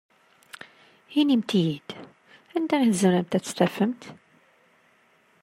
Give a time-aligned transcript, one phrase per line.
[1.19, 1.89] Inimt-iyi-id,
[2.55, 4.03] anda i tzemremt ad t-tafemt?